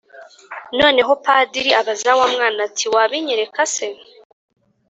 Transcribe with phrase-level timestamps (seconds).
[0.79, 3.87] noneho padri abaza wa mwana ati:wabinyereka se?